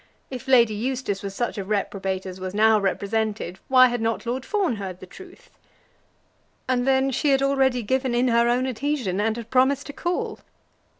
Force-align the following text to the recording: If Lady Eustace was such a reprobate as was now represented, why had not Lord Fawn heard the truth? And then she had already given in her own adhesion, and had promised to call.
If 0.31 0.47
Lady 0.47 0.73
Eustace 0.73 1.21
was 1.21 1.35
such 1.35 1.59
a 1.59 1.63
reprobate 1.63 2.25
as 2.25 2.39
was 2.39 2.55
now 2.55 2.79
represented, 2.79 3.59
why 3.67 3.85
had 3.85 4.01
not 4.01 4.25
Lord 4.25 4.43
Fawn 4.47 4.77
heard 4.77 4.99
the 4.99 5.05
truth? 5.05 5.51
And 6.67 6.87
then 6.87 7.11
she 7.11 7.29
had 7.29 7.43
already 7.43 7.83
given 7.83 8.15
in 8.15 8.29
her 8.29 8.49
own 8.49 8.65
adhesion, 8.65 9.21
and 9.21 9.37
had 9.37 9.51
promised 9.51 9.85
to 9.85 9.93
call. 9.93 10.39